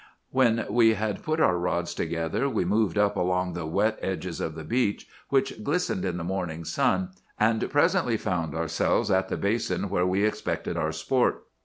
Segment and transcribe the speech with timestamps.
[0.31, 4.55] "When we had put our rods together, we moved up along the wet edges of
[4.55, 9.89] the beach, which glistened in the morning sun, and presently found ourselves at the basin
[9.89, 11.43] where we expected our sport.